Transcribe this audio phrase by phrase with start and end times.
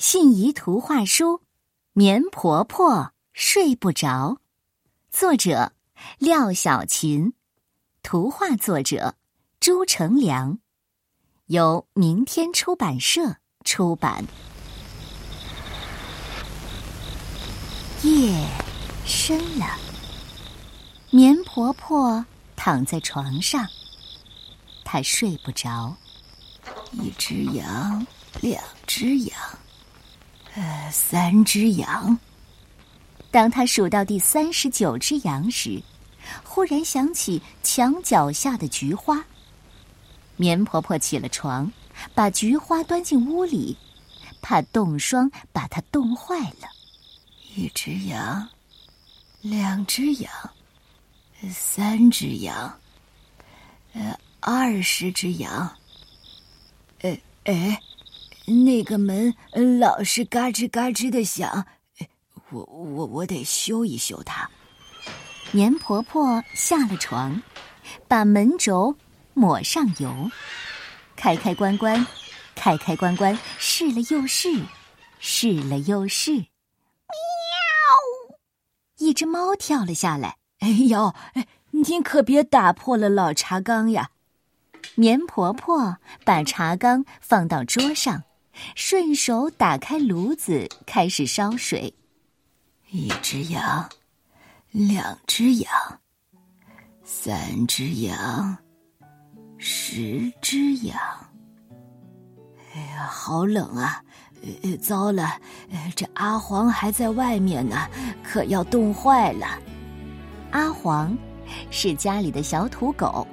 [0.00, 1.34] 信宜图画书
[1.92, 4.08] 《棉婆婆睡不着》，
[5.10, 5.72] 作者
[6.16, 7.34] 廖小琴，
[8.02, 9.14] 图画作者
[9.60, 10.58] 朱成良，
[11.48, 14.24] 由明天出版社出版。
[18.02, 18.48] 夜
[19.04, 19.66] 深了，
[21.10, 22.24] 棉婆婆
[22.56, 23.68] 躺在床上，
[24.82, 25.94] 她睡不着。
[26.92, 28.06] 一只羊，
[28.40, 29.38] 两只羊。
[30.60, 32.18] 呃，三只羊。
[33.30, 35.82] 当他数到第三十九只羊时，
[36.44, 39.24] 忽然想起墙脚下的菊花。
[40.36, 41.72] 棉婆婆起了床，
[42.14, 43.74] 把菊花端进屋里，
[44.42, 46.68] 怕冻霜把它冻坏了。
[47.54, 48.46] 一只羊，
[49.40, 50.30] 两只羊，
[51.50, 52.78] 三只羊，
[53.94, 55.74] 呃，二十只羊。
[57.00, 57.80] 呃，哎。
[58.50, 59.32] 那个门
[59.78, 61.66] 老是嘎吱嘎吱的响，
[62.50, 64.50] 我我我得修一修它。
[65.52, 67.40] 棉婆婆下了床，
[68.08, 68.96] 把门轴
[69.34, 70.30] 抹上油，
[71.14, 72.04] 开开关关，
[72.56, 74.48] 开开关关，试了又试，
[75.20, 76.32] 试了又试。
[76.32, 76.46] 喵！
[78.98, 80.36] 一只猫跳了下来。
[80.58, 81.14] 哎呦，
[81.70, 84.10] 您可别打破了老茶缸呀！
[84.96, 88.24] 棉婆婆把茶缸放到桌上。
[88.74, 91.92] 顺手打开炉子，开始烧水。
[92.90, 93.88] 一只羊，
[94.70, 95.70] 两只羊，
[97.04, 98.56] 三只羊，
[99.58, 100.96] 十只羊。
[102.74, 104.02] 哎呀，好冷啊！
[104.80, 105.38] 糟了，
[105.94, 107.86] 这阿黄还在外面呢，
[108.22, 109.58] 可要冻坏了。
[110.50, 111.16] 阿黄
[111.70, 113.26] 是家里的小土狗，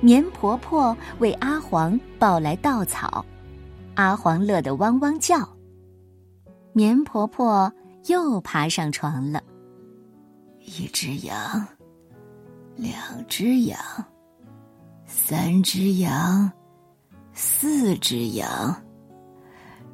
[0.00, 3.24] 棉婆婆为阿黄抱来稻草。
[3.94, 5.48] 阿黄乐得汪汪叫。
[6.72, 7.72] 棉婆婆
[8.06, 9.42] 又爬上床了。
[10.60, 11.66] 一只羊，
[12.76, 12.94] 两
[13.26, 13.78] 只羊，
[15.06, 16.50] 三只羊，
[17.32, 18.74] 四只羊，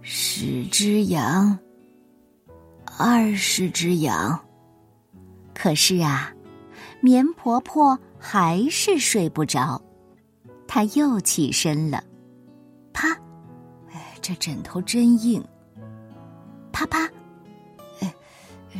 [0.00, 1.58] 十只羊，
[2.98, 4.38] 二十只羊。
[5.54, 6.32] 可是啊，
[7.00, 9.80] 棉婆婆还是睡不着。
[10.66, 12.02] 她又起身了，
[12.94, 13.14] 啪。
[14.22, 15.44] 这枕头真硬，
[16.72, 17.10] 啪啪，
[18.00, 18.14] 哎，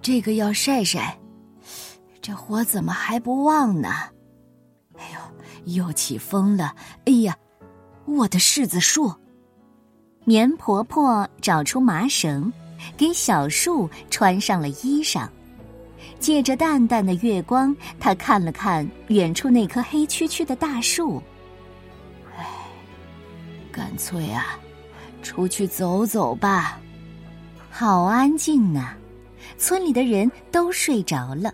[0.00, 1.18] 这个要晒晒，
[2.22, 3.88] 这火怎么还不旺呢？
[4.96, 6.72] 哎呦，又起风了！
[7.06, 7.36] 哎呀，
[8.04, 9.12] 我的柿子树！
[10.24, 12.50] 棉婆婆找出麻绳，
[12.96, 15.28] 给小树穿上了衣裳。
[16.20, 21.20] 借着淡淡的月光，她看了看远处那棵黑黢黢的大树。
[22.36, 22.46] 哎，
[23.72, 24.56] 干脆啊！
[25.24, 26.78] 出去走走吧，
[27.70, 28.96] 好安静啊！
[29.56, 31.52] 村里的人都睡着了，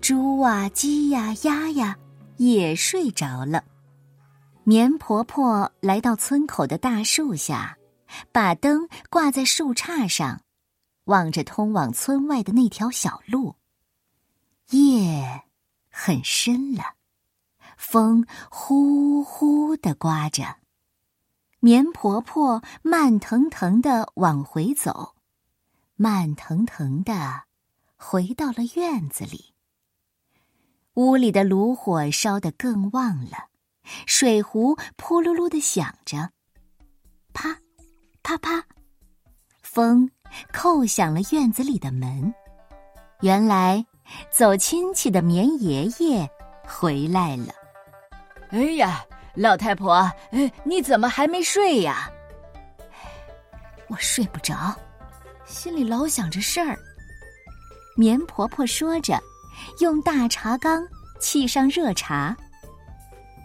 [0.00, 1.96] 猪啊、鸡呀、鸭呀
[2.36, 3.62] 也睡着了。
[4.64, 7.76] 棉婆婆来到村口的大树下，
[8.32, 10.40] 把灯挂在树杈上，
[11.04, 13.56] 望着通往村外的那条小路。
[14.70, 15.42] 夜
[15.90, 16.94] 很深了，
[17.76, 20.44] 风呼呼的刮着。
[21.60, 25.14] 棉婆婆慢腾腾的往回走，
[25.96, 27.42] 慢腾腾的
[27.96, 29.54] 回到了院子里。
[30.94, 33.48] 屋里的炉火烧得更旺了，
[34.06, 36.30] 水壶扑噜噜的响着，
[37.32, 37.58] 啪，
[38.22, 38.64] 啪啪，
[39.62, 40.10] 风
[40.52, 42.32] 叩响了院子里的门。
[43.22, 43.84] 原来
[44.30, 46.30] 走亲戚的棉爷爷
[46.66, 47.52] 回来了。
[48.50, 49.04] 哎呀！
[49.36, 50.10] 老太婆，
[50.64, 52.10] 你怎么还没睡呀？
[53.88, 54.74] 我睡不着，
[55.44, 56.76] 心里老想着事儿。
[57.96, 59.20] 棉婆婆说着，
[59.80, 60.82] 用大茶缸
[61.20, 62.34] 沏上热茶。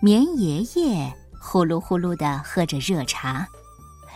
[0.00, 3.46] 棉爷爷呼噜呼噜的喝着热茶。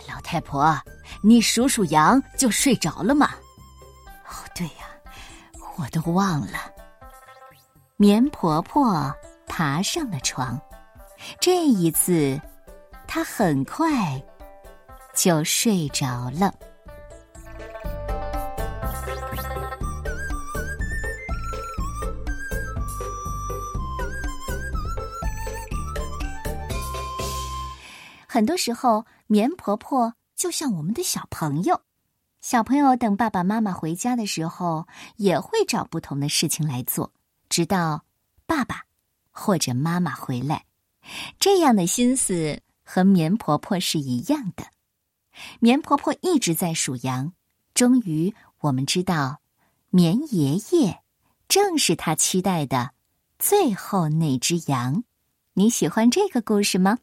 [0.07, 0.75] 老太婆，
[1.21, 3.29] 你数数羊就睡着了吗？
[4.27, 4.89] 哦，对呀，
[5.77, 6.57] 我都忘了。
[7.95, 9.13] 棉婆婆
[9.47, 10.59] 爬上了床。
[11.39, 12.39] 这一次，
[13.07, 14.21] 他很快
[15.15, 16.53] 就睡着了。
[28.31, 31.81] 很多时候，棉婆婆就像我们的小朋友。
[32.39, 34.87] 小朋友等爸爸妈妈回家的时候，
[35.17, 37.11] 也会找不同的事情来做，
[37.49, 38.05] 直到
[38.45, 38.83] 爸爸
[39.31, 40.68] 或者妈妈回来。
[41.39, 44.65] 这样的心思和棉婆婆是一样的。
[45.59, 47.33] 棉婆婆一直在数羊，
[47.73, 49.39] 终于我们知道，
[49.89, 51.01] 棉爷爷
[51.47, 52.91] 正是他期待的
[53.37, 55.03] 最后那只羊。
[55.53, 56.99] 你喜欢这个故事吗？